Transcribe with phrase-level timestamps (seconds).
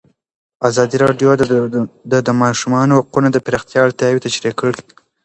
[0.69, 1.29] ازادي راډیو
[2.11, 4.73] د د ماشومانو حقونه د پراختیا اړتیاوې تشریح کړي.